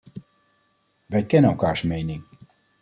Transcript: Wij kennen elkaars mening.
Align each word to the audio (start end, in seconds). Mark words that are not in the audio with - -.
Wij 1.05 1.25
kennen 1.25 1.49
elkaars 1.49 1.81
mening. 1.81 2.23